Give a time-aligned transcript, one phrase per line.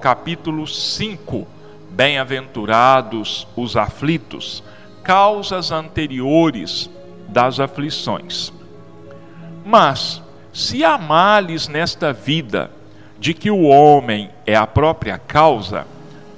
[0.00, 1.46] capítulo 5,
[1.90, 4.62] Bem-aventurados os aflitos,
[5.02, 6.88] causas anteriores
[7.28, 8.50] das aflições.
[9.64, 12.70] Mas, se há males nesta vida,
[13.18, 15.86] de que o homem é a própria causa,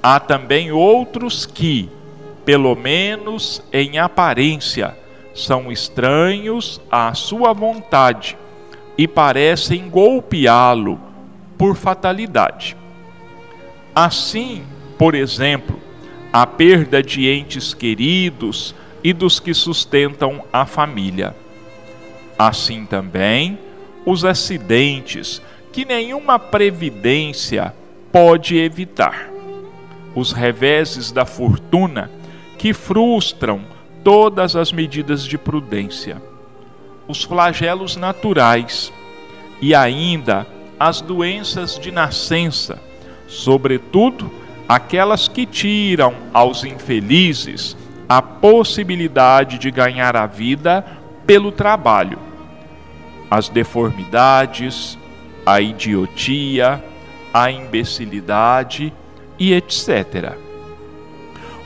[0.03, 1.89] há também outros que,
[2.45, 4.97] pelo menos em aparência,
[5.35, 8.37] são estranhos à sua vontade
[8.99, 10.99] e parecem golpeá-lo
[11.57, 12.82] por fatalidade.
[13.95, 14.65] Assim,
[14.97, 15.79] por exemplo,
[16.33, 21.37] a perda de entes queridos e dos que sustentam a família.
[22.39, 23.59] Assim também,
[24.07, 27.75] os acidentes que nenhuma previdência
[28.11, 29.29] pode evitar.
[30.15, 32.11] Os reveses da fortuna
[32.57, 33.63] que frustram
[34.03, 36.23] todas as medidas de prudência.
[37.07, 38.91] Os flagelos naturais
[39.61, 40.47] e ainda
[40.81, 42.92] as doenças de nascença
[43.33, 44.31] sobretudo
[44.69, 50.85] aquelas que tiram aos infelizes a possibilidade de ganhar a vida
[51.27, 52.19] pelo trabalho.
[53.31, 54.99] As deformidades,
[55.47, 56.85] a idiotia,
[57.33, 58.93] a imbecilidade
[59.39, 60.35] e etc.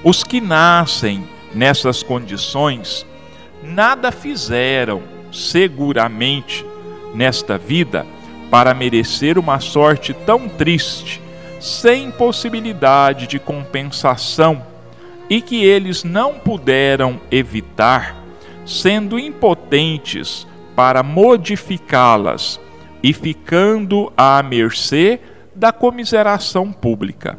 [0.04, 3.04] Os que nascem nessas condições
[3.60, 6.64] nada fizeram seguramente
[7.12, 8.06] nesta vida
[8.52, 11.25] para merecer uma sorte tão triste
[11.60, 14.62] sem possibilidade de compensação
[15.28, 18.16] e que eles não puderam evitar,
[18.64, 22.60] sendo impotentes para modificá-las
[23.02, 25.20] e ficando à mercê
[25.54, 27.38] da comiseração pública.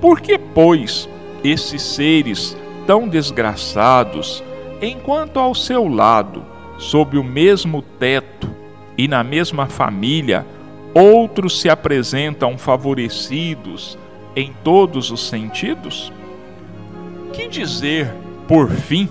[0.00, 1.08] Por que, pois,
[1.42, 4.42] esses seres tão desgraçados,
[4.80, 6.44] enquanto ao seu lado,
[6.78, 8.48] sob o mesmo teto
[8.96, 10.46] e na mesma família,
[10.94, 13.98] outros se apresentam favorecidos
[14.34, 16.12] em todos os sentidos?
[17.32, 18.12] Que dizer,
[18.46, 19.08] por fim,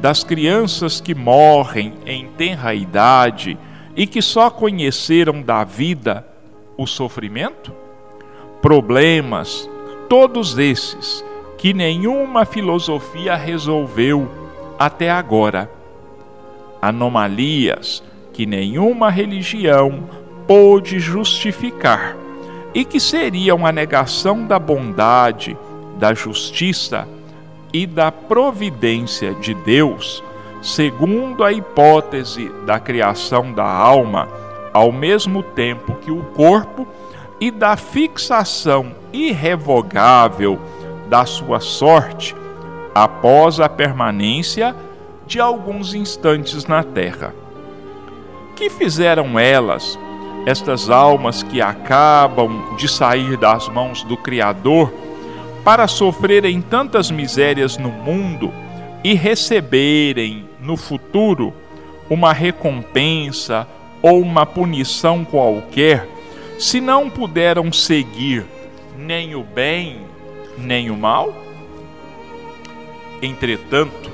[0.00, 3.58] das crianças que morrem em tenra idade
[3.96, 6.26] e que só conheceram da vida
[6.76, 7.72] o sofrimento?
[8.62, 9.68] Problemas,
[10.08, 11.24] todos esses,
[11.56, 14.28] que nenhuma filosofia resolveu
[14.78, 15.70] até agora.
[16.80, 18.02] Anomalias
[18.32, 20.04] que nenhuma religião
[20.48, 22.16] pôde justificar
[22.74, 25.56] e que seriam a negação da bondade,
[25.98, 27.06] da justiça
[27.70, 30.24] e da providência de Deus,
[30.62, 34.26] segundo a hipótese da criação da alma,
[34.72, 36.86] ao mesmo tempo que o corpo,
[37.40, 40.58] e da fixação irrevogável
[41.08, 42.34] da sua sorte
[42.94, 44.74] após a permanência
[45.26, 47.34] de alguns instantes na terra.
[48.56, 49.96] Que fizeram elas
[50.48, 54.90] estas almas que acabam de sair das mãos do Criador
[55.62, 58.50] para sofrerem tantas misérias no mundo
[59.04, 61.52] e receberem no futuro
[62.08, 63.68] uma recompensa
[64.00, 66.08] ou uma punição qualquer,
[66.58, 68.46] se não puderam seguir
[68.96, 69.98] nem o bem
[70.56, 71.30] nem o mal?
[73.20, 74.10] Entretanto,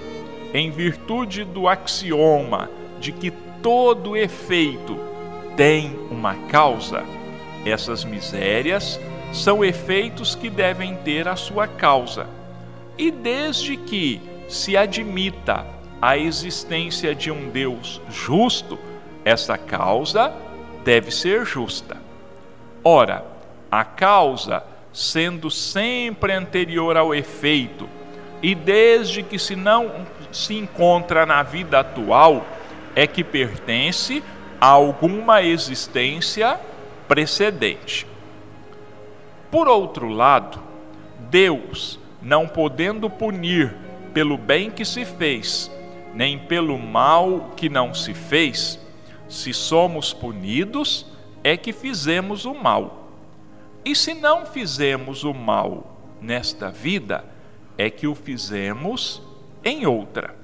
[0.53, 2.69] em virtude do axioma
[2.99, 3.31] de que
[3.63, 5.14] todo efeito
[5.57, 7.03] tem uma causa.
[7.65, 9.01] Essas misérias
[9.33, 12.27] são efeitos que devem ter a sua causa.
[12.97, 15.67] E desde que se admita
[16.01, 18.79] a existência de um Deus justo,
[19.25, 20.33] essa causa
[20.85, 21.97] deve ser justa.
[22.83, 23.25] Ora,
[23.71, 27.89] a causa, sendo sempre anterior ao efeito,
[28.43, 32.47] e desde que se não se encontra na vida atual,
[32.95, 34.23] é que pertence
[34.65, 36.59] alguma existência
[37.07, 38.07] precedente.
[39.51, 40.59] Por outro lado,
[41.29, 43.77] Deus, não podendo punir
[44.15, 45.71] pelo bem que se fez,
[46.15, 48.81] nem pelo mal que não se fez,
[49.29, 51.07] se somos punidos,
[51.43, 53.11] é que fizemos o mal.
[53.85, 57.23] E se não fizemos o mal nesta vida,
[57.77, 59.21] é que o fizemos
[59.63, 60.35] em outra.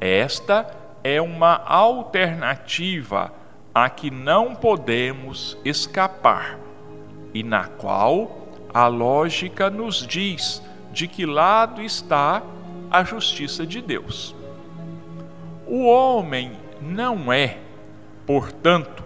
[0.00, 3.32] Esta é uma alternativa
[3.74, 6.58] a que não podemos escapar
[7.34, 10.62] e na qual a lógica nos diz
[10.92, 12.42] de que lado está
[12.90, 14.34] a justiça de Deus.
[15.66, 17.58] O homem não é,
[18.26, 19.02] portanto,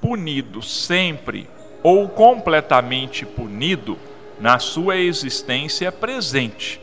[0.00, 1.48] punido sempre
[1.82, 3.98] ou completamente punido
[4.40, 6.80] na sua existência presente,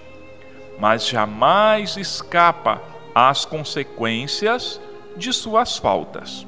[0.80, 4.82] mas jamais escapa as consequências
[5.16, 6.46] de suas faltas.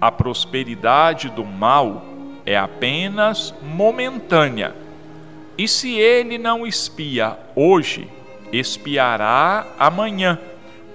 [0.00, 2.02] A prosperidade do mal
[2.44, 4.74] é apenas momentânea.
[5.56, 8.10] E se ele não espia hoje,
[8.52, 10.38] espiará amanhã,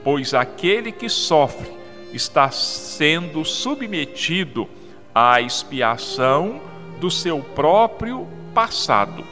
[0.03, 1.71] pois aquele que sofre
[2.13, 4.67] está sendo submetido
[5.13, 6.61] à expiação
[6.99, 9.23] do seu próprio passado.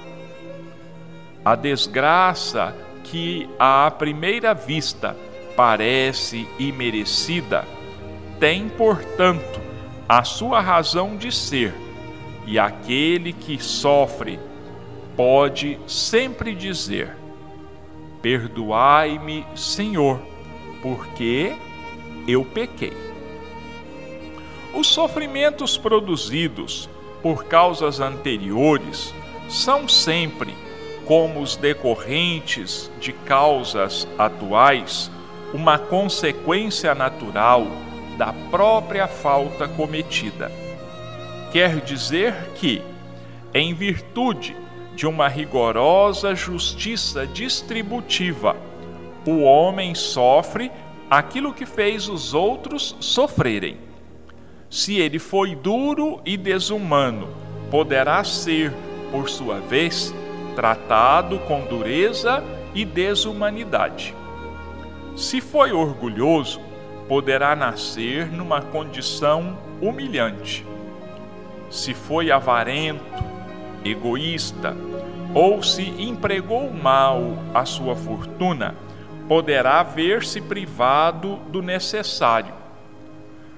[1.44, 2.76] A desgraça
[3.12, 5.16] que à primeira vista
[5.56, 7.66] parece imerecida
[8.40, 9.60] tem, portanto,
[10.08, 11.74] a sua razão de ser,
[12.46, 14.40] e aquele que sofre
[15.16, 17.18] pode sempre dizer:
[18.22, 20.22] Perdoai-me, Senhor,
[20.82, 21.56] porque
[22.28, 22.94] eu pequei.
[24.74, 26.88] Os sofrimentos produzidos
[27.24, 29.14] por causas anteriores
[29.50, 30.54] são sempre,
[31.08, 35.10] como os decorrentes de causas atuais,
[35.54, 37.66] uma consequência natural
[38.18, 40.52] da própria falta cometida.
[41.52, 42.82] Quer dizer que,
[43.54, 44.56] em virtude
[44.96, 48.58] de uma rigorosa justiça distributiva,
[49.26, 50.70] o homem sofre
[51.10, 53.78] aquilo que fez os outros sofrerem.
[54.70, 57.30] Se ele foi duro e desumano,
[57.72, 58.74] poderá ser,
[59.10, 60.14] por sua vez,
[60.58, 62.44] tratado com dureza
[62.74, 64.16] e desumanidade.
[65.16, 66.60] Se foi orgulhoso,
[67.08, 70.66] poderá nascer numa condição humilhante.
[71.70, 73.24] Se foi avarento,
[73.86, 74.76] egoísta,
[75.32, 77.22] ou se empregou mal
[77.54, 78.74] a sua fortuna,
[79.28, 82.56] poderá ver-se privado do necessário.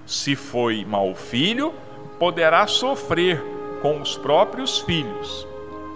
[0.06, 1.74] Se foi mau filho,
[2.19, 3.42] poderá sofrer
[3.81, 5.48] com os próprios filhos,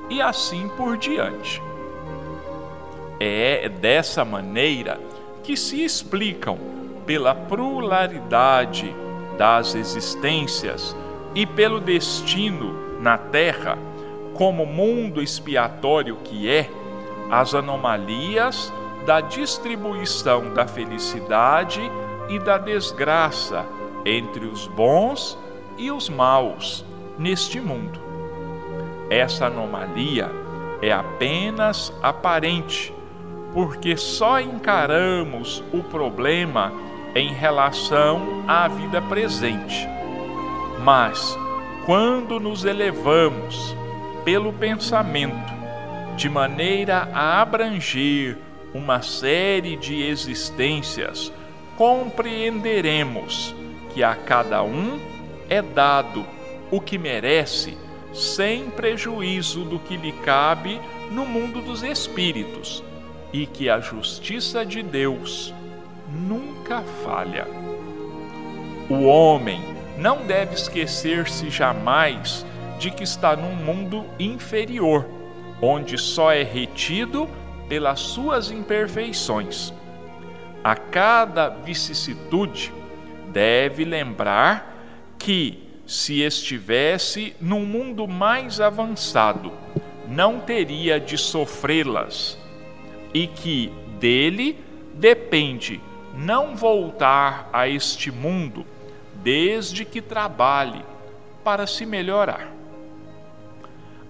[0.10, 1.62] e assim por diante.
[3.20, 5.00] É dessa maneira
[5.44, 6.58] que se explicam,
[7.06, 8.96] pela pluralidade
[9.38, 10.96] das existências
[11.36, 13.78] e pelo destino na Terra,
[14.34, 16.70] como mundo expiatório que é,
[17.30, 18.72] as anomalias
[19.06, 21.82] da distribuição da felicidade
[22.30, 23.66] e da desgraça
[24.06, 25.38] entre os bons
[25.78, 26.86] e os maus
[27.18, 28.03] neste mundo.
[29.14, 30.28] Essa anomalia
[30.82, 32.92] é apenas aparente,
[33.54, 36.74] porque só encaramos o problema
[37.14, 39.88] em relação à vida presente.
[40.84, 41.38] Mas,
[41.86, 43.78] quando nos elevamos
[44.26, 45.54] pelo pensamento
[46.16, 48.36] de maneira a abranger
[48.74, 51.32] uma série de existências,
[51.78, 53.54] compreenderemos
[53.94, 55.00] que a cada um
[55.48, 56.26] é dado
[56.72, 57.78] o que merece,
[58.14, 60.80] sem prejuízo do que lhe cabe
[61.12, 62.84] no mundo dos espíritos,
[63.32, 65.54] e que a justiça de Deus
[66.10, 67.48] nunca falha.
[68.90, 69.62] O homem
[69.98, 72.46] não deve esquecer-se jamais
[72.78, 75.06] de que está num mundo inferior,
[75.62, 77.28] onde só é retido
[77.68, 79.74] pelas suas imperfeições.
[80.64, 82.72] A cada vicissitude,
[83.34, 84.72] deve lembrar
[85.18, 89.52] que, se estivesse num mundo mais avançado,
[90.08, 92.38] não teria de sofrê-las,
[93.14, 94.58] e que dele
[94.94, 95.82] depende
[96.16, 98.66] não voltar a este mundo
[99.16, 100.84] desde que trabalhe
[101.44, 102.52] para se melhorar.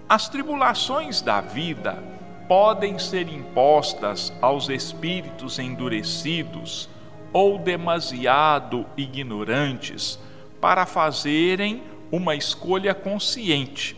[0.07, 2.03] As tribulações da vida
[2.47, 6.89] podem ser impostas aos espíritos endurecidos
[7.31, 10.19] ou demasiado ignorantes
[10.63, 13.97] para fazerem uma escolha consciente,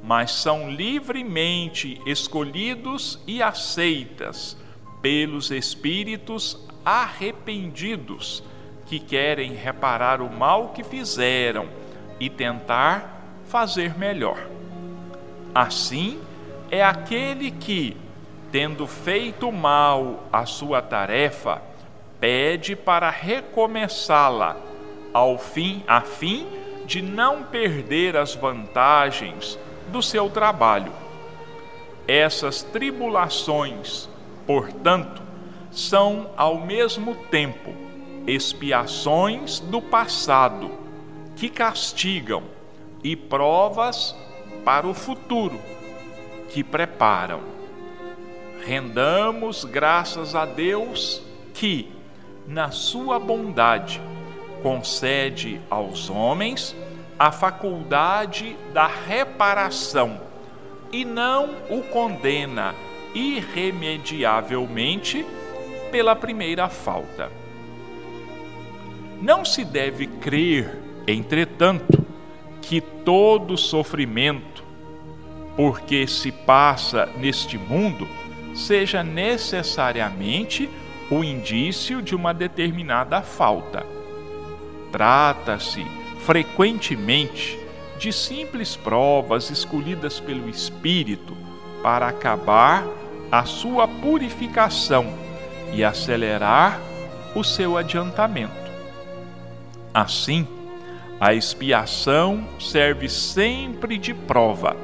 [0.00, 4.56] mas são livremente escolhidos e aceitas
[5.02, 8.44] pelos espíritos arrependidos
[8.86, 11.66] que querem reparar o mal que fizeram
[12.20, 14.38] e tentar fazer melhor.
[15.52, 16.20] Assim,
[16.70, 17.96] é aquele que,
[18.52, 21.60] tendo feito mal a sua tarefa,
[22.20, 24.67] pede para recomeçá-la,
[25.12, 26.46] ao fim, a fim
[26.86, 30.92] de não perder as vantagens do seu trabalho.
[32.06, 34.08] Essas tribulações,
[34.46, 35.22] portanto,
[35.70, 37.74] são ao mesmo tempo
[38.26, 40.70] expiações do passado
[41.36, 42.42] que castigam
[43.02, 44.14] e provas
[44.64, 45.58] para o futuro
[46.48, 47.40] que preparam.
[48.64, 51.22] Rendamos graças a Deus
[51.54, 51.92] que,
[52.46, 54.00] na sua bondade,
[54.62, 56.76] concede aos homens
[57.18, 60.20] a faculdade da reparação
[60.92, 62.74] e não o condena
[63.14, 65.26] irremediavelmente
[65.90, 67.32] pela primeira falta.
[69.20, 72.06] Não se deve crer, entretanto,
[72.62, 74.62] que todo sofrimento,
[75.56, 78.06] porque se passa neste mundo,
[78.54, 80.70] seja necessariamente
[81.10, 83.97] o indício de uma determinada falta.
[84.90, 85.84] Trata-se
[86.20, 87.58] frequentemente
[87.98, 91.36] de simples provas escolhidas pelo Espírito
[91.82, 92.86] para acabar
[93.30, 95.12] a sua purificação
[95.72, 96.80] e acelerar
[97.34, 98.68] o seu adiantamento.
[99.92, 100.46] Assim,
[101.20, 104.76] a expiação serve sempre de prova,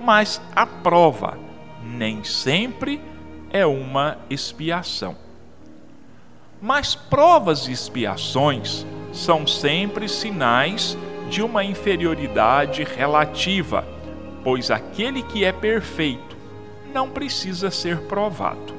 [0.00, 1.36] mas a prova
[1.82, 3.00] nem sempre
[3.50, 5.16] é uma expiação.
[6.62, 10.98] Mas provas e expiações são sempre sinais
[11.30, 13.86] de uma inferioridade relativa,
[14.42, 16.36] pois aquele que é perfeito
[16.92, 18.74] não precisa ser provado.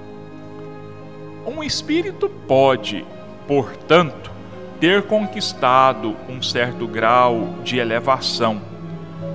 [1.48, 3.06] Um espírito pode,
[3.48, 4.30] portanto,
[4.80, 8.62] ter conquistado um certo grau de elevação,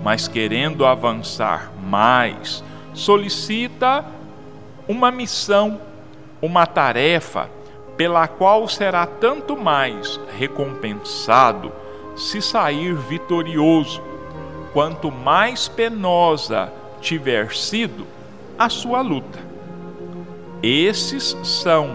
[0.05, 4.05] mas querendo avançar mais, solicita
[4.87, 5.81] uma missão,
[6.43, 7.49] uma tarefa
[8.01, 11.71] pela qual será tanto mais recompensado
[12.17, 14.03] se sair vitorioso,
[14.73, 18.07] quanto mais penosa tiver sido
[18.59, 19.39] a sua luta.
[20.63, 21.91] Esses são,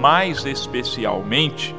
[0.00, 1.76] mais especialmente,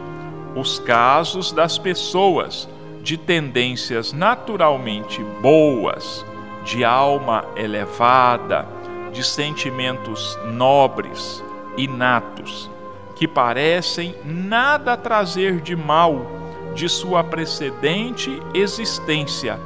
[0.56, 2.70] os casos das pessoas
[3.02, 6.24] de tendências naturalmente boas,
[6.64, 8.68] de alma elevada,
[9.12, 11.44] de sentimentos nobres,
[11.76, 12.70] inatos,
[13.16, 16.26] que parecem nada trazer de mal
[16.76, 19.60] de sua precedente existência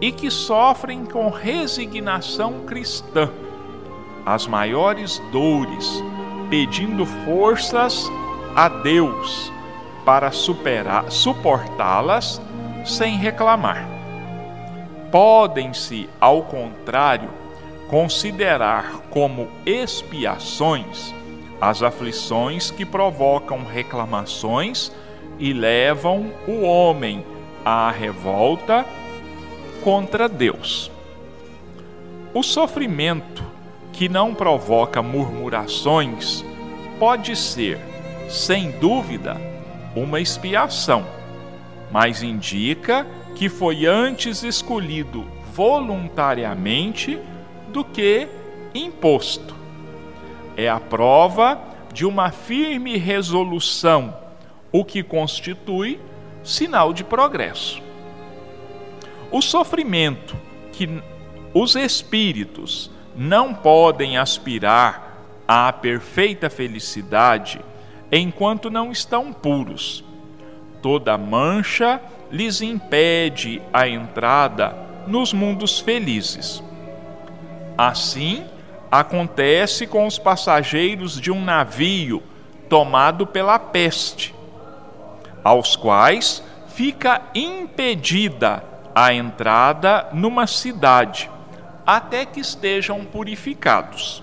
[0.00, 3.30] e que sofrem com resignação cristã
[4.24, 6.02] as maiores dores,
[6.48, 8.10] pedindo forças
[8.54, 9.52] a Deus
[10.04, 12.40] para superar, suportá-las
[12.84, 13.86] sem reclamar.
[15.10, 17.30] Podem-se, ao contrário,
[17.88, 21.14] considerar como expiações
[21.60, 24.90] as aflições que provocam reclamações
[25.38, 27.24] e levam o homem
[27.64, 28.86] à revolta
[29.82, 30.90] contra Deus.
[32.32, 33.44] O sofrimento
[33.92, 36.44] que não provoca murmurações
[36.98, 37.78] pode ser,
[38.28, 39.36] sem dúvida,
[39.94, 41.04] uma expiação,
[41.90, 47.18] mas indica que foi antes escolhido voluntariamente
[47.68, 48.28] do que
[48.74, 49.59] imposto.
[50.60, 51.58] É a prova
[51.90, 54.14] de uma firme resolução,
[54.70, 55.98] o que constitui
[56.44, 57.82] sinal de progresso.
[59.30, 60.36] O sofrimento
[60.70, 60.86] que
[61.54, 67.58] os espíritos não podem aspirar à perfeita felicidade
[68.12, 70.04] enquanto não estão puros.
[70.82, 74.76] Toda mancha lhes impede a entrada
[75.06, 76.62] nos mundos felizes.
[77.78, 78.44] Assim,
[78.90, 82.22] acontece com os passageiros de um navio
[82.68, 84.34] tomado pela peste,
[85.44, 91.30] aos quais fica impedida a entrada numa cidade,
[91.86, 94.22] até que estejam purificados.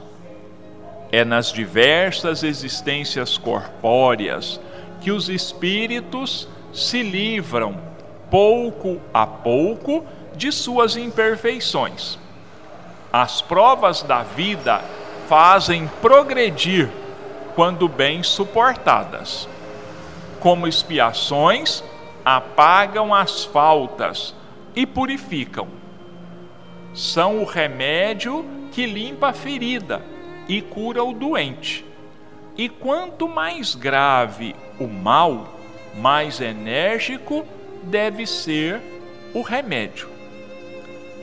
[1.11, 4.59] É nas diversas existências corpóreas
[5.01, 7.79] que os espíritos se livram,
[8.29, 10.05] pouco a pouco,
[10.35, 12.19] de suas imperfeições.
[13.19, 14.79] As provas da vida
[15.27, 16.87] fazem progredir
[17.55, 19.49] quando bem suportadas.
[20.39, 21.83] Como expiações,
[22.23, 24.35] apagam as faltas
[24.75, 25.67] e purificam.
[26.93, 30.05] São o remédio que limpa a ferida
[30.47, 31.83] e cura o doente.
[32.55, 35.55] E quanto mais grave o mal,
[35.95, 37.43] mais enérgico
[37.81, 38.79] deve ser
[39.33, 40.07] o remédio.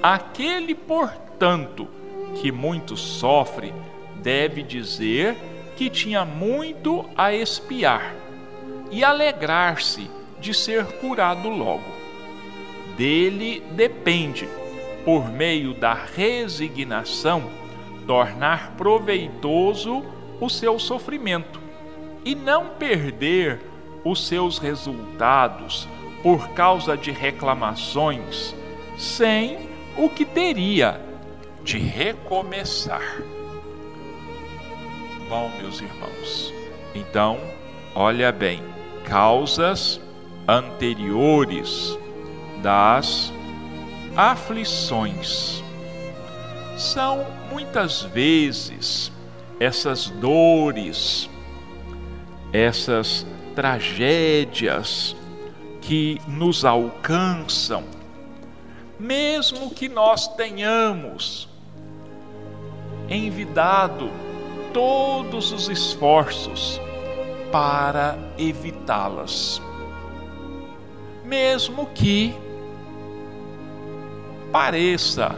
[0.03, 1.24] Aquele, portanto,
[2.41, 3.73] que muito sofre,
[4.23, 5.37] deve dizer
[5.77, 8.15] que tinha muito a espiar
[8.91, 10.11] e alegrar-se
[10.41, 11.95] de ser curado logo.
[12.97, 14.49] Dele depende,
[15.05, 17.43] por meio da resignação,
[18.07, 20.05] tornar proveitoso
[20.41, 21.61] o seu sofrimento
[22.25, 23.61] e não perder
[24.05, 25.89] os seus resultados
[26.23, 28.55] por causa de reclamações,
[28.97, 29.59] sem
[29.97, 31.01] o que teria
[31.65, 33.23] de recomeçar.
[35.29, 36.53] Bom, meus irmãos,
[36.95, 37.41] então,
[37.95, 38.63] olha bem,
[39.05, 39.99] causas
[40.47, 41.99] anteriores
[42.63, 43.33] das
[44.15, 45.65] aflições
[46.77, 49.11] são muitas vezes
[49.59, 51.31] essas dores,
[52.53, 55.17] essas tragédias
[55.81, 57.85] que nos alcançam
[58.99, 61.49] mesmo que nós tenhamos
[63.09, 64.11] envidado
[64.73, 66.81] todos os esforços
[67.53, 69.63] para evitá-las.
[71.25, 72.35] Mesmo que
[74.51, 75.37] pareça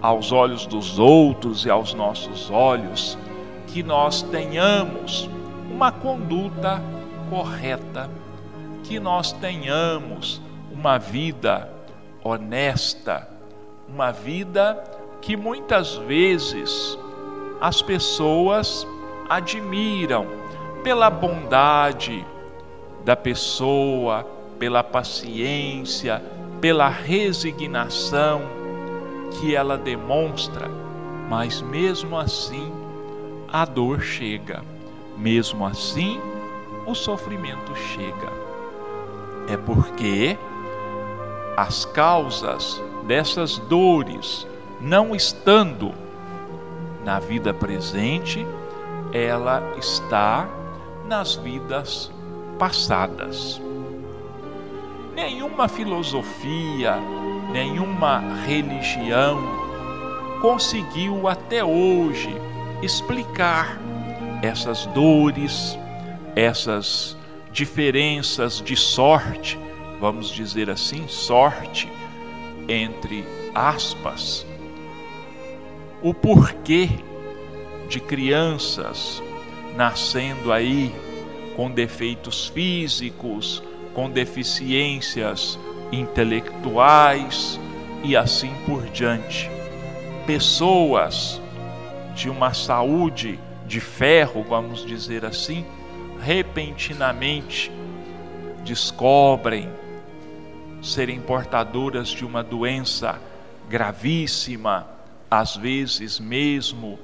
[0.00, 3.16] aos olhos dos outros e aos nossos olhos
[3.68, 5.30] que nós tenhamos
[5.70, 6.82] uma conduta
[7.30, 8.10] correta,
[8.84, 11.70] que nós tenhamos uma vida
[12.22, 13.28] honesta,
[13.88, 14.82] uma vida
[15.22, 16.98] que muitas vezes
[17.60, 18.86] as pessoas
[19.28, 20.26] admiram
[20.82, 22.26] pela bondade
[23.04, 24.26] da pessoa,
[24.58, 26.20] pela paciência,
[26.60, 28.42] pela resignação
[29.32, 30.68] que ela demonstra,
[31.28, 32.72] mas mesmo assim
[33.48, 34.62] a dor chega,
[35.16, 36.20] mesmo assim
[36.84, 38.32] o sofrimento chega.
[39.48, 40.36] É porque
[41.56, 44.46] as causas dessas dores
[44.82, 45.94] não estando
[47.04, 48.44] na vida presente,
[49.12, 50.48] ela está
[51.06, 52.10] nas vidas
[52.58, 53.60] passadas.
[55.14, 56.96] Nenhuma filosofia,
[57.52, 59.38] nenhuma religião
[60.40, 62.34] conseguiu até hoje
[62.82, 63.78] explicar
[64.42, 65.78] essas dores,
[66.34, 67.16] essas
[67.52, 69.56] diferenças de sorte,
[70.00, 71.88] vamos dizer assim, sorte
[72.68, 73.24] entre
[73.54, 74.46] aspas,
[76.02, 76.88] o porquê
[77.88, 79.22] de crianças
[79.76, 80.92] nascendo aí
[81.56, 83.62] com defeitos físicos,
[83.94, 85.58] com deficiências
[85.90, 87.60] intelectuais
[88.02, 89.50] e assim por diante.
[90.26, 91.40] Pessoas
[92.14, 95.64] de uma saúde de ferro, vamos dizer assim,
[96.20, 97.70] repentinamente
[98.64, 99.68] descobrem
[100.82, 103.20] serem portadoras de uma doença
[103.68, 104.86] gravíssima,
[105.32, 106.98] às vezes mesmo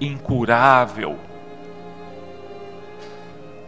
[0.00, 1.18] incurável.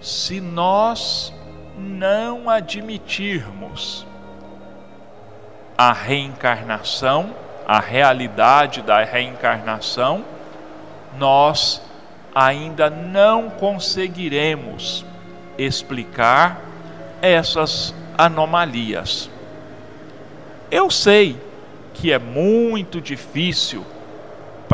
[0.01, 1.35] Se nós
[1.77, 4.07] não admitirmos
[5.77, 7.35] a reencarnação,
[7.67, 10.25] a realidade da reencarnação,
[11.19, 11.83] nós
[12.33, 15.05] ainda não conseguiremos
[15.59, 16.61] explicar
[17.21, 19.29] essas anomalias.
[20.71, 21.37] Eu sei
[21.95, 23.85] que é muito difícil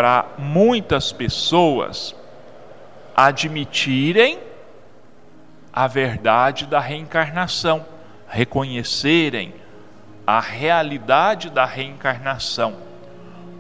[0.01, 2.17] para muitas pessoas
[3.15, 4.39] admitirem
[5.71, 7.85] a verdade da reencarnação,
[8.27, 9.53] reconhecerem
[10.27, 12.79] a realidade da reencarnação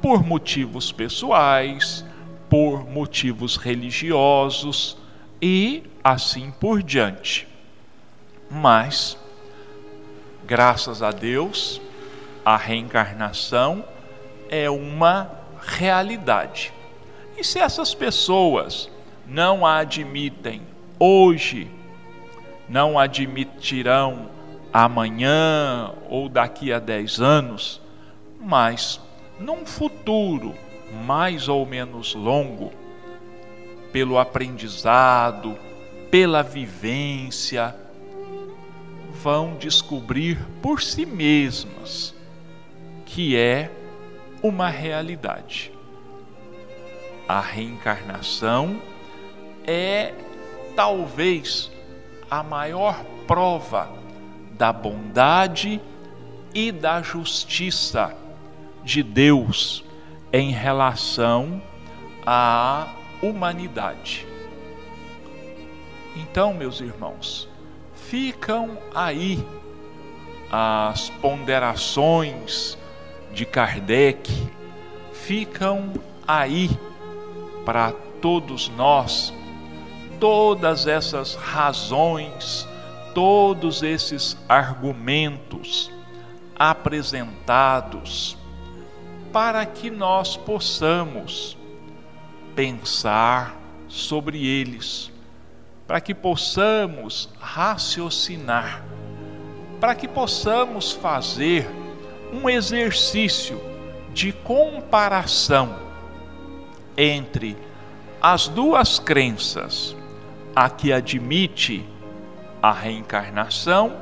[0.00, 2.06] por motivos pessoais,
[2.48, 4.96] por motivos religiosos
[5.42, 7.46] e assim por diante.
[8.50, 9.14] Mas,
[10.46, 11.82] graças a Deus,
[12.42, 13.84] a reencarnação
[14.48, 16.72] é uma realidade.
[17.36, 18.90] E se essas pessoas
[19.26, 20.62] não a admitem
[20.98, 21.70] hoje,
[22.68, 24.28] não admitirão
[24.72, 27.80] amanhã ou daqui a dez anos,
[28.40, 29.00] mas
[29.38, 30.54] num futuro
[31.04, 32.72] mais ou menos longo,
[33.92, 35.56] pelo aprendizado,
[36.10, 37.74] pela vivência,
[39.12, 42.14] vão descobrir por si mesmas
[43.04, 43.70] que é
[44.42, 45.72] uma realidade.
[47.28, 48.80] A reencarnação
[49.66, 50.14] é
[50.74, 51.70] talvez
[52.30, 53.90] a maior prova
[54.52, 55.80] da bondade
[56.54, 58.16] e da justiça
[58.82, 59.84] de Deus
[60.32, 61.62] em relação
[62.26, 64.26] à humanidade.
[66.16, 67.48] Então, meus irmãos,
[67.94, 69.44] ficam aí
[70.50, 72.76] as ponderações
[73.32, 74.30] de Kardec
[75.12, 75.92] ficam
[76.26, 76.70] aí
[77.64, 79.32] para todos nós,
[80.18, 82.68] todas essas razões,
[83.14, 85.90] todos esses argumentos
[86.56, 88.36] apresentados,
[89.32, 91.56] para que nós possamos
[92.54, 93.56] pensar
[93.88, 95.10] sobre eles,
[95.86, 98.84] para que possamos raciocinar,
[99.80, 101.79] para que possamos fazer
[102.32, 103.60] um exercício
[104.12, 105.76] de comparação
[106.96, 107.56] entre
[108.20, 109.96] as duas crenças,
[110.54, 111.84] a que admite
[112.62, 113.96] a reencarnação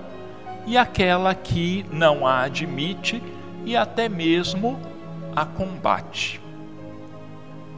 [0.66, 3.22] e aquela que não a admite
[3.64, 4.78] e até mesmo
[5.34, 6.40] a combate.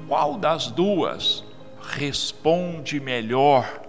[0.09, 1.45] Qual das duas
[1.81, 3.81] responde melhor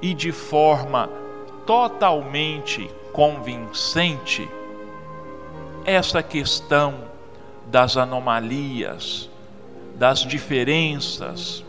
[0.00, 1.10] e de forma
[1.66, 4.48] totalmente convincente
[5.84, 6.94] essa questão
[7.66, 9.28] das anomalias,
[9.94, 11.64] das diferenças,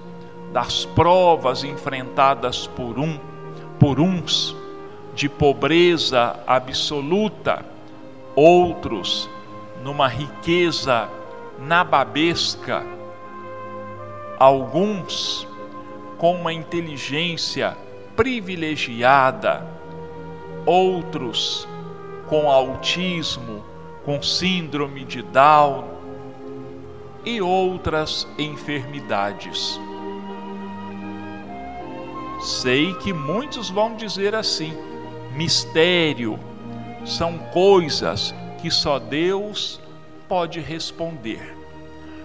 [0.54, 3.20] das provas enfrentadas por um,
[3.80, 4.56] por uns,
[5.14, 7.66] de pobreza absoluta,
[8.36, 9.30] outros
[9.84, 11.10] numa riqueza
[11.60, 12.86] nababesca,
[14.38, 15.48] alguns
[16.18, 17.78] com uma inteligência
[18.16, 19.66] privilegiada,
[20.66, 21.68] outros
[22.28, 23.64] com autismo,
[24.10, 25.88] com síndrome de Down
[27.24, 29.80] e outras enfermidades.
[32.42, 34.74] Sei que muitos vão dizer assim:
[35.36, 36.40] mistério
[37.06, 39.80] são coisas que só Deus
[40.28, 41.56] pode responder.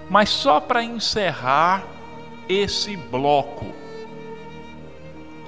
[0.09, 1.85] Mas só para encerrar
[2.49, 3.67] esse bloco,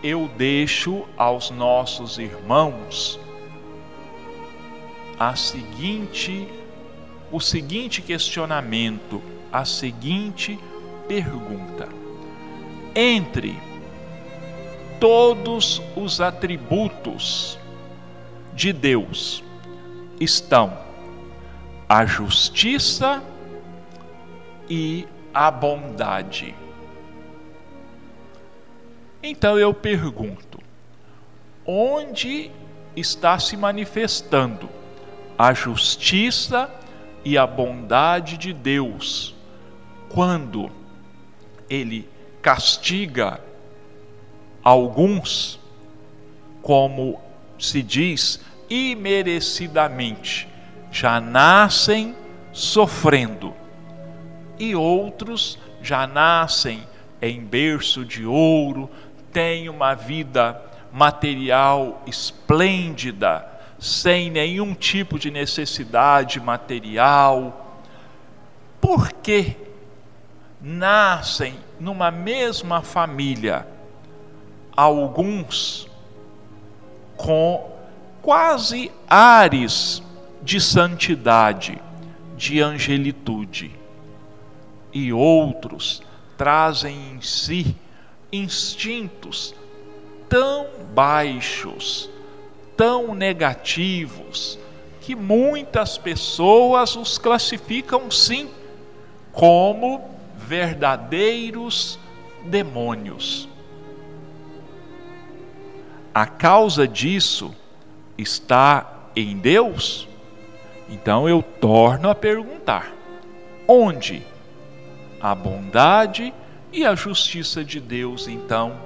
[0.03, 3.19] eu deixo aos nossos irmãos
[5.19, 6.49] a seguinte
[7.31, 10.59] o seguinte questionamento, a seguinte
[11.09, 11.89] pergunta:
[12.95, 13.59] entre
[15.01, 17.59] todos os atributos
[18.55, 19.43] de Deus
[20.21, 20.79] estão
[21.89, 23.23] a justiça
[24.69, 26.55] e a bondade.
[29.23, 30.61] Então eu pergunto:
[31.67, 32.51] onde
[32.95, 34.69] está se manifestando
[35.39, 36.71] a justiça
[37.25, 39.35] e a bondade de Deus.
[40.09, 40.71] Quando
[41.69, 42.09] ele
[42.41, 43.41] castiga
[44.63, 45.59] alguns,
[46.63, 47.21] como
[47.59, 50.49] se diz, imerecidamente,
[50.91, 52.15] já nascem
[52.53, 53.55] sofrendo,
[54.59, 56.87] e outros já nascem
[57.21, 58.91] em berço de ouro,
[59.33, 63.56] têm uma vida material esplêndida,
[63.87, 67.81] sem nenhum tipo de necessidade material.
[68.81, 69.57] Por que
[70.61, 73.67] nascem numa mesma família
[74.77, 75.89] alguns
[77.17, 77.71] com
[78.21, 80.03] quase ares
[80.43, 81.81] de santidade,
[82.37, 83.71] de angelitude,
[84.93, 86.03] e outros
[86.37, 87.77] trazem em si
[88.33, 89.55] instintos
[90.29, 92.11] tão baixos,
[92.77, 94.59] tão negativos,
[95.01, 98.51] que muitas pessoas os classificam sim
[99.33, 101.99] como verdadeiros
[102.45, 103.49] demônios.
[106.15, 107.55] A causa disso
[108.17, 110.09] está em Deus?
[110.89, 112.93] Então eu torno a perguntar:
[113.69, 114.23] onde
[115.21, 116.33] a bondade
[116.73, 118.79] e a justiça de Deus, então,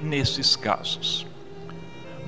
[0.00, 1.27] nesses casos?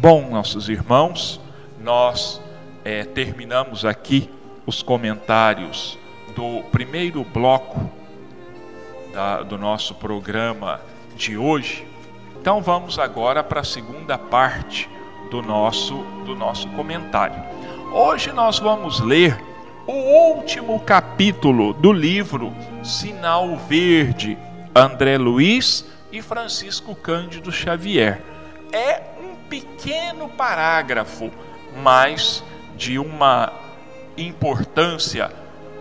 [0.00, 1.38] Bom, nossos irmãos,
[1.78, 2.40] nós
[2.82, 4.30] é, terminamos aqui
[4.64, 5.98] os comentários
[6.34, 7.78] do primeiro bloco
[9.12, 10.80] da, do nosso programa
[11.14, 11.86] de hoje.
[12.40, 14.88] Então vamos agora para a segunda parte
[15.30, 17.38] do nosso, do nosso comentário.
[17.92, 19.38] Hoje nós vamos ler
[19.86, 24.38] o último capítulo do livro Sinal Verde,
[24.74, 28.22] André Luiz e Francisco Cândido Xavier.
[28.72, 29.09] É
[29.50, 31.30] pequeno parágrafo,
[31.82, 32.42] mas
[32.76, 33.52] de uma
[34.16, 35.30] importância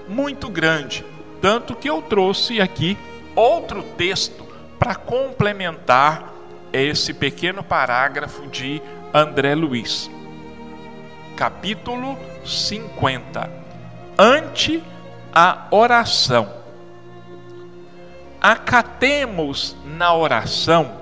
[0.07, 1.05] muito grande,
[1.39, 2.97] tanto que eu trouxe aqui
[3.35, 4.43] outro texto
[4.79, 6.33] para complementar
[6.73, 8.81] esse pequeno parágrafo de
[9.13, 10.09] André Luiz.
[11.37, 13.49] Capítulo 50.
[14.17, 14.83] Ante
[15.33, 16.53] a oração.
[18.41, 20.99] Acatemos na oração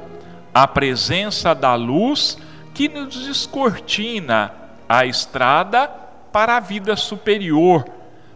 [0.54, 2.38] a presença da luz
[2.78, 4.54] que nos descortina
[4.88, 5.88] a estrada
[6.32, 7.84] para a vida superior,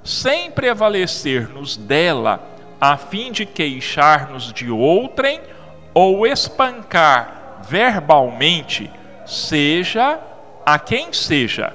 [0.04, 2.42] sem prevalecer-nos dela,
[2.82, 5.40] a fim de queixar-nos de outrem
[5.94, 8.90] ou espancar verbalmente
[9.28, 10.20] seja
[10.66, 11.72] a quem seja,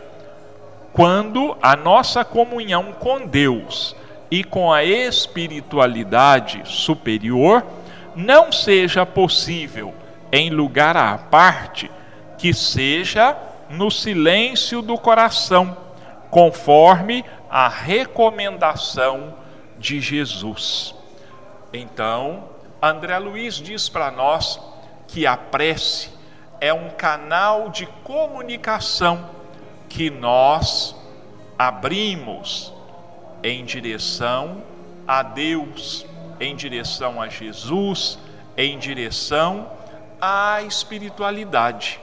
[0.92, 3.94] quando a nossa comunhão com Deus
[4.28, 7.64] e com a espiritualidade superior
[8.16, 9.94] não seja possível
[10.32, 11.88] em lugar à parte,
[12.38, 13.36] que seja
[13.68, 15.76] no silêncio do coração,
[16.30, 19.34] conforme a recomendação
[19.78, 20.94] de Jesus.
[21.72, 22.44] Então,
[22.80, 24.60] André Luiz diz para nós
[25.08, 26.10] que a prece
[26.60, 29.30] é um canal de comunicação
[29.88, 30.94] que nós
[31.58, 32.72] abrimos
[33.42, 34.62] em direção
[35.06, 36.06] a Deus,
[36.40, 38.18] em direção a Jesus,
[38.56, 39.70] em direção
[40.20, 42.00] à espiritualidade.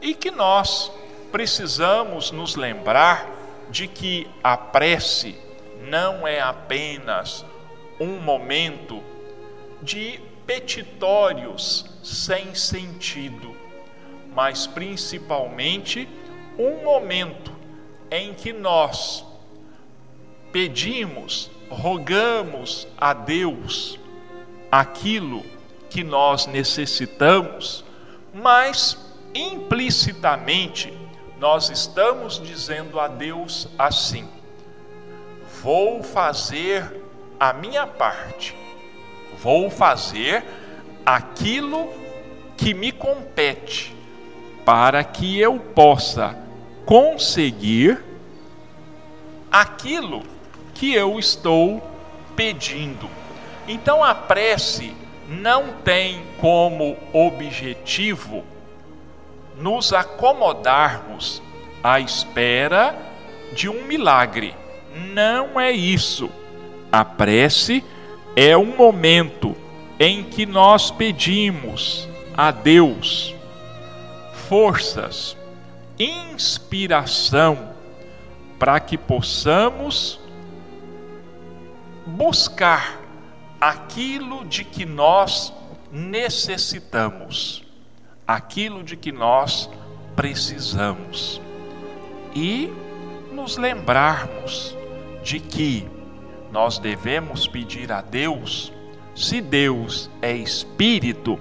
[0.00, 0.90] E que nós
[1.32, 3.28] precisamos nos lembrar
[3.70, 5.36] de que a prece
[5.88, 7.44] não é apenas
[8.00, 9.02] um momento
[9.82, 13.54] de petitórios sem sentido,
[14.34, 16.08] mas principalmente
[16.58, 17.52] um momento
[18.10, 19.24] em que nós
[20.52, 23.98] pedimos, rogamos a Deus
[24.70, 25.44] aquilo
[25.90, 27.84] que nós necessitamos,
[28.32, 29.05] mas
[29.36, 30.92] implicitamente
[31.38, 34.28] nós estamos dizendo a Deus assim:
[35.62, 37.02] vou fazer
[37.38, 38.56] a minha parte,
[39.38, 40.44] vou fazer
[41.04, 41.92] aquilo
[42.56, 43.94] que me compete,
[44.64, 46.36] para que eu possa
[46.84, 48.02] conseguir
[49.50, 50.22] aquilo
[50.74, 51.82] que eu estou
[52.34, 53.08] pedindo.
[53.68, 54.94] Então a prece
[55.28, 58.44] não tem como objetivo
[59.58, 61.42] nos acomodarmos
[61.82, 62.96] à espera
[63.52, 64.54] de um milagre.
[65.12, 66.30] Não é isso.
[66.90, 67.84] A prece
[68.34, 69.56] é um momento
[69.98, 73.34] em que nós pedimos a Deus
[74.48, 75.36] forças,
[75.98, 77.74] inspiração,
[78.58, 80.20] para que possamos
[82.06, 83.00] buscar
[83.60, 85.52] aquilo de que nós
[85.90, 87.64] necessitamos,
[88.26, 89.70] aquilo de que nós
[90.14, 91.40] precisamos.
[92.34, 92.72] E
[93.32, 94.76] nos lembrarmos
[95.22, 95.88] de que
[96.50, 98.72] nós devemos pedir a Deus,
[99.14, 101.38] se Deus é espírito,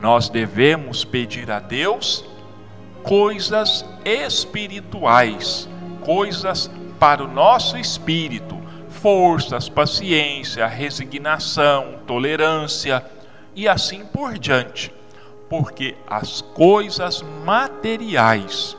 [0.00, 2.24] nós devemos pedir a Deus
[3.02, 5.68] coisas espirituais,
[6.00, 13.04] coisas para o nosso espírito, forças, paciência, resignação, tolerância
[13.54, 14.92] e assim por diante.
[15.48, 18.76] Porque as coisas materiais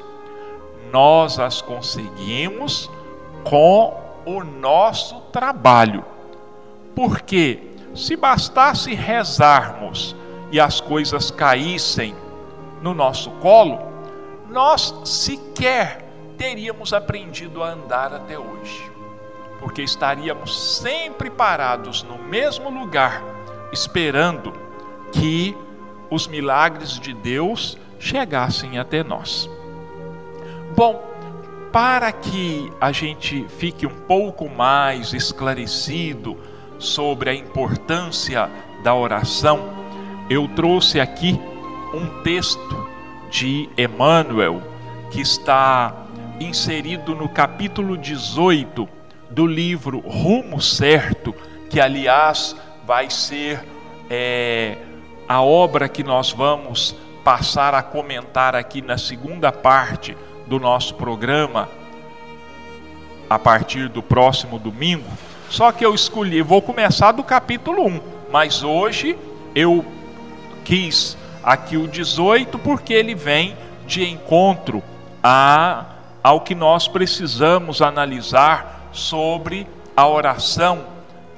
[0.92, 2.90] nós as conseguimos
[3.44, 6.04] com o nosso trabalho.
[6.96, 7.62] Porque
[7.96, 10.16] se bastasse rezarmos
[10.52, 12.16] e as coisas caíssem
[12.82, 13.80] no nosso colo,
[14.50, 16.06] nós sequer
[16.38, 18.98] teríamos aprendido a andar até hoje
[19.60, 23.24] porque estaríamos sempre parados no mesmo lugar,
[23.72, 24.54] esperando
[25.12, 25.58] que
[26.10, 29.50] os milagres de Deus chegassem até nós.
[30.76, 31.04] Bom,
[31.72, 36.38] para que a gente fique um pouco mais esclarecido
[36.80, 38.50] sobre a importância
[38.84, 39.70] da oração,
[40.30, 41.40] eu trouxe aqui
[41.94, 42.90] um texto
[43.30, 44.62] de Emmanuel
[45.12, 46.06] que está
[46.40, 48.88] inserido no capítulo 18
[49.30, 51.34] do livro Rumo Certo,
[51.70, 53.64] que aliás vai ser
[54.10, 54.78] é,
[55.28, 61.68] a obra que nós vamos passar a comentar aqui na segunda parte do nosso programa,
[63.30, 65.10] a partir do próximo domingo.
[65.50, 68.00] Só que eu escolhi, vou começar do capítulo 1,
[68.32, 69.18] mas hoje
[69.54, 69.86] eu
[70.64, 74.82] quis aqui o 18 porque ele vem de encontro
[75.24, 75.86] a,
[76.24, 80.86] ao que nós precisamos analisar sobre a oração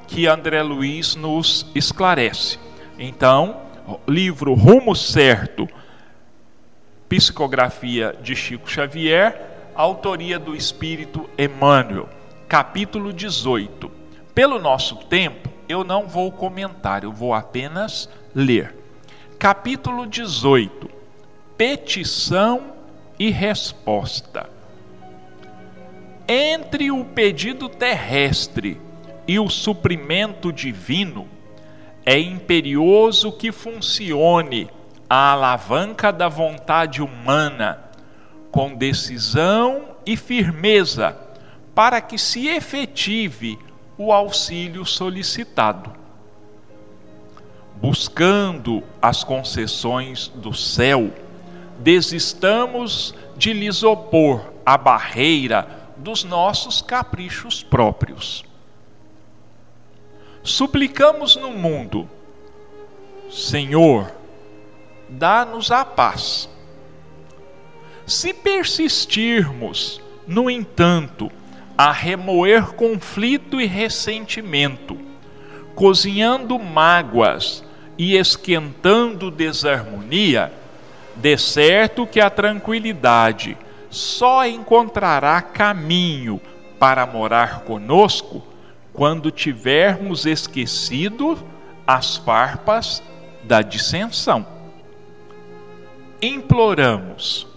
[0.07, 2.59] que André Luiz nos esclarece.
[2.97, 3.68] Então,
[4.07, 5.67] livro Rumo Certo,
[7.07, 12.09] Psicografia de Chico Xavier, autoria do Espírito Emmanuel,
[12.47, 13.89] capítulo 18.
[14.35, 18.75] Pelo nosso tempo, eu não vou comentar, eu vou apenas ler.
[19.37, 20.89] Capítulo 18:
[21.57, 22.73] Petição
[23.17, 24.49] e resposta.
[26.27, 28.79] Entre o pedido terrestre
[29.27, 31.27] e o suprimento divino,
[32.05, 34.69] é imperioso que funcione
[35.09, 37.83] a alavanca da vontade humana
[38.51, 41.17] com decisão e firmeza
[41.73, 43.57] para que se efetive
[43.97, 45.93] o auxílio solicitado.
[47.75, 51.11] Buscando as concessões do céu,
[51.79, 58.48] desistamos de lhes opor a barreira dos nossos caprichos próprios.
[60.43, 62.09] Suplicamos no mundo,
[63.29, 64.11] Senhor,
[65.09, 66.49] dá-nos a paz.
[68.05, 71.29] Se persistirmos, no entanto,
[71.77, 74.97] a remoer conflito e ressentimento,
[75.75, 77.63] cozinhando mágoas
[77.97, 80.53] e esquentando desarmonia,
[81.15, 83.57] de certo que a tranquilidade
[83.89, 86.39] só encontrará caminho
[86.79, 88.48] para morar conosco
[88.93, 91.37] quando tivermos esquecido
[91.85, 93.01] as farpas
[93.43, 94.45] da dissensão.
[96.21, 97.47] Imploramos,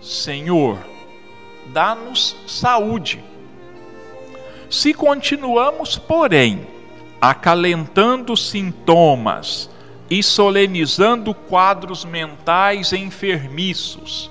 [0.00, 0.78] Senhor,
[1.66, 3.22] dá-nos saúde.
[4.70, 6.66] Se continuamos, porém,
[7.20, 9.70] acalentando sintomas
[10.10, 14.30] e solenizando quadros mentais enfermiços,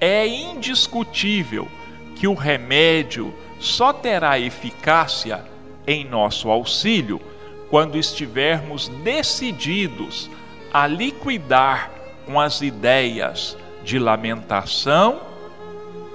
[0.00, 1.68] é indiscutível
[2.16, 5.49] que o remédio só terá eficácia
[5.90, 7.20] em nosso auxílio
[7.68, 10.30] quando estivermos decididos
[10.72, 11.90] a liquidar
[12.24, 15.20] com as ideias de lamentação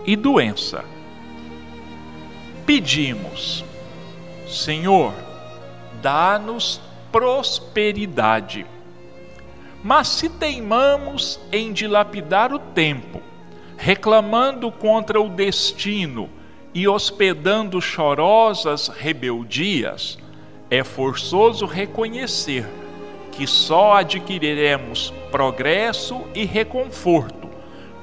[0.06, 0.86] e doença.
[2.66, 3.66] Pedimos,
[4.48, 5.14] Senhor,
[6.02, 6.80] dá-nos
[7.12, 8.66] prosperidade.
[9.84, 13.22] Mas se teimamos em dilapidar o tempo,
[13.78, 16.30] reclamando contra o destino
[16.76, 20.20] e hospedando chorosas rebeldias,
[20.70, 22.68] é forçoso reconhecer
[23.32, 27.50] que só adquiriremos progresso e reconforto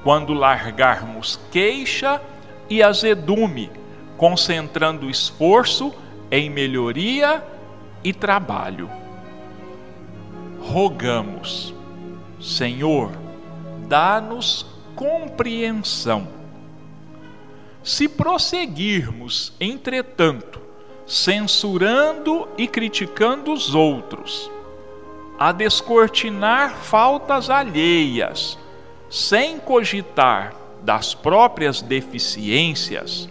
[0.02, 2.20] quando largarmos queixa
[2.68, 3.70] e azedume,
[4.16, 5.92] concentrando esforço
[6.30, 7.44] em melhoria
[8.02, 8.90] e trabalho.
[10.60, 11.74] Rogamos,
[12.40, 13.12] Senhor,
[13.86, 14.64] dá-nos
[14.96, 16.41] compreensão.
[17.82, 20.60] Se prosseguirmos, entretanto,
[21.06, 24.50] censurando e criticando os outros,
[25.38, 28.56] a descortinar faltas alheias,
[29.10, 33.28] sem cogitar das próprias deficiências,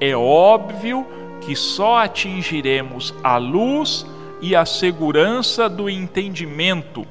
[0.00, 1.06] é óbvio
[1.40, 4.04] que só atingiremos a luz
[4.40, 7.06] e a segurança do entendimento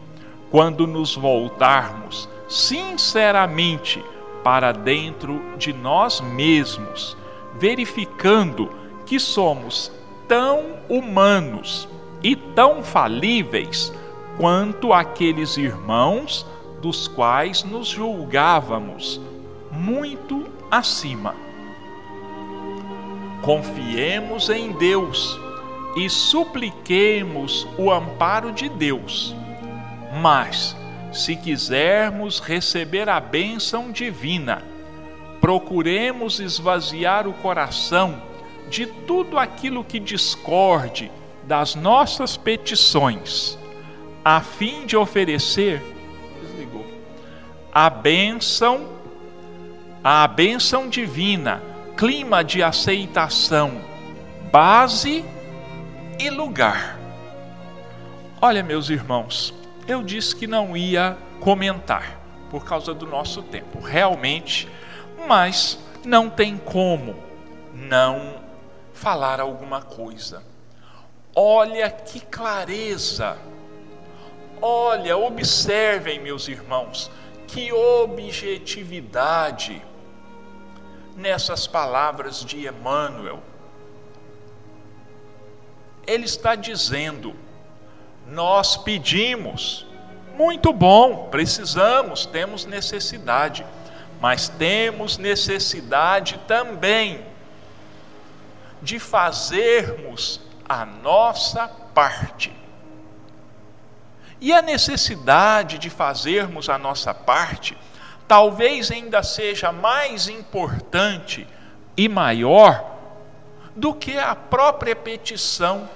[0.49, 4.03] quando nos voltarmos sinceramente
[4.43, 7.17] para dentro de nós mesmos,
[7.57, 8.71] verificando
[9.05, 9.91] que somos
[10.27, 11.87] tão humanos
[12.23, 13.93] e tão falíveis
[14.37, 16.45] quanto aqueles irmãos
[16.81, 19.21] dos quais nos julgávamos
[19.71, 21.35] muito acima.
[23.41, 25.39] Confiemos em Deus
[25.95, 29.35] e supliquemos o amparo de Deus.
[30.21, 30.75] Mas,
[31.11, 34.63] se quisermos receber a bênção divina,
[35.39, 38.21] procuremos esvaziar o coração
[38.69, 41.11] de tudo aquilo que discorde
[41.43, 43.57] das nossas petições,
[44.23, 45.81] a fim de oferecer
[46.41, 46.85] desligou,
[47.73, 48.87] a bênção,
[50.03, 51.61] a bênção divina,
[51.97, 53.81] clima de aceitação,
[54.51, 55.25] base
[56.19, 56.99] e lugar.
[58.41, 59.53] Olha, meus irmãos,
[59.91, 64.67] eu disse que não ia comentar por causa do nosso tempo, realmente,
[65.27, 67.15] mas não tem como
[67.73, 68.41] não
[68.93, 70.43] falar alguma coisa.
[71.35, 73.37] Olha que clareza,
[74.61, 77.09] olha, observem, meus irmãos,
[77.47, 79.81] que objetividade
[81.15, 83.41] nessas palavras de Emmanuel.
[86.05, 87.33] Ele está dizendo:
[88.31, 89.85] nós pedimos,
[90.37, 93.65] muito bom, precisamos, temos necessidade,
[94.21, 97.25] mas temos necessidade também
[98.81, 102.53] de fazermos a nossa parte.
[104.39, 107.77] E a necessidade de fazermos a nossa parte
[108.27, 111.45] talvez ainda seja mais importante
[111.97, 112.95] e maior
[113.75, 115.89] do que a própria petição,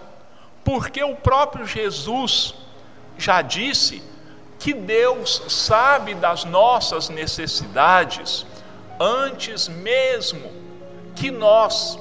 [0.65, 2.55] porque o próprio Jesus
[3.17, 4.01] já disse
[4.57, 8.47] que Deus sabe das nossas necessidades
[8.99, 10.51] antes mesmo
[11.15, 11.99] que nós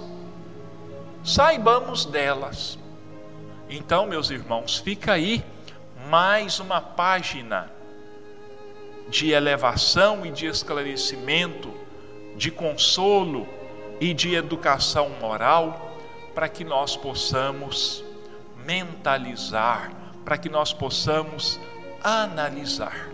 [1.22, 2.78] saibamos delas.
[3.68, 5.44] Então, meus irmãos, fica aí
[6.08, 7.70] mais uma página
[9.10, 11.70] de elevação e de esclarecimento,
[12.34, 13.46] de consolo
[14.00, 15.98] e de educação moral,
[16.34, 18.02] para que nós possamos
[18.64, 19.92] mentalizar,
[20.24, 21.60] para que nós possamos
[22.02, 23.08] analisar.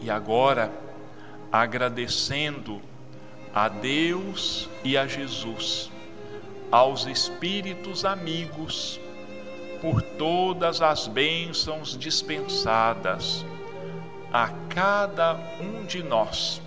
[0.00, 0.72] E agora,
[1.50, 2.80] agradecendo
[3.54, 5.90] a Deus e a Jesus,
[6.70, 9.00] aos espíritos amigos,
[9.80, 13.44] por todas as bênçãos dispensadas
[14.32, 16.60] a cada um de nós.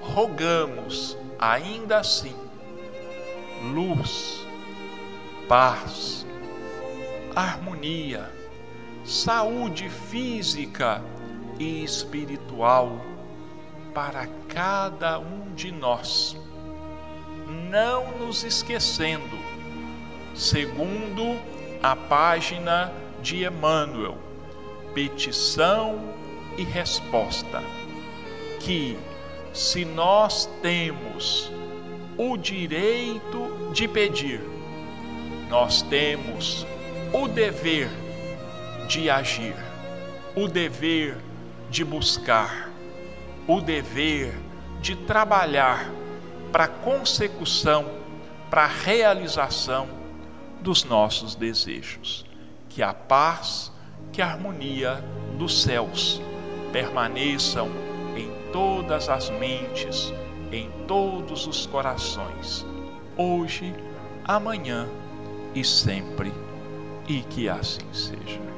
[0.00, 2.34] Rogamos ainda assim
[3.62, 4.39] luz,
[5.50, 6.24] paz,
[7.34, 8.30] harmonia,
[9.04, 11.02] saúde física
[11.58, 13.00] e espiritual
[13.92, 16.36] para cada um de nós,
[17.68, 19.36] não nos esquecendo,
[20.36, 21.36] segundo
[21.82, 24.16] a página de Emmanuel,
[24.94, 26.14] petição
[26.56, 27.60] e resposta,
[28.60, 28.96] que
[29.52, 31.50] se nós temos
[32.16, 34.59] o direito de pedir,
[35.50, 36.64] nós temos
[37.12, 37.90] o dever
[38.86, 39.56] de agir,
[40.36, 41.18] o dever
[41.68, 42.70] de buscar,
[43.48, 44.32] o dever
[44.80, 45.90] de trabalhar
[46.52, 47.84] para a consecução,
[48.48, 49.88] para a realização
[50.60, 52.24] dos nossos desejos.
[52.68, 53.72] Que a paz,
[54.12, 55.04] que a harmonia
[55.36, 56.22] dos céus
[56.70, 57.68] permaneçam
[58.16, 60.12] em todas as mentes,
[60.52, 62.64] em todos os corações,
[63.16, 63.74] hoje,
[64.24, 64.88] amanhã
[65.54, 66.32] e sempre,
[67.08, 68.50] e que assim seja.